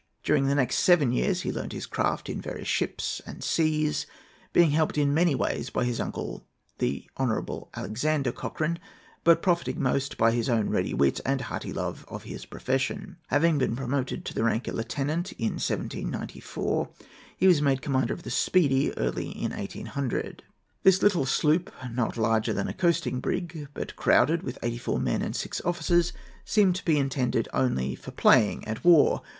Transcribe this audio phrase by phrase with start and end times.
[0.23, 4.07] During the next seven years he learnt his craft in various ships and seas,
[4.51, 6.43] being helped in many ways by his uncle,
[6.79, 7.65] the Hon.
[7.75, 8.79] Alexander Cochrane,
[9.23, 13.17] but profiting most by his own ready wit and hearty love of his profession.
[13.27, 16.89] Having been promoted to the rank of lieutenant in 1794,
[17.37, 20.41] he was made commander of the Speedy early in 1800.
[20.81, 25.21] This little sloop, not larger than a coasting brig, but crowded with eighty four men
[25.21, 26.11] and six officers,
[26.43, 29.21] seemed to be intended only for playing at war.